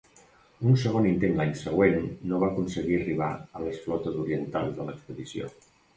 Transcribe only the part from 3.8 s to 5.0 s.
flotes orientals de